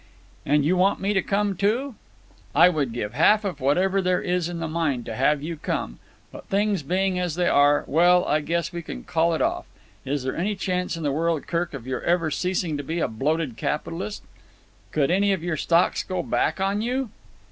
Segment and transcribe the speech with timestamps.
[0.47, 1.93] "And you want me to come, too?"
[2.55, 5.99] "I would give half of whatever there is in the mine to have you come.
[6.31, 9.67] But things being as they are, well, I guess we can call it off.
[10.03, 13.07] Is there any chance in the world, Kirk, of your ever ceasing to be a
[13.07, 14.23] bloated capitalist?
[14.91, 17.11] Could any of your stocks go back on you?"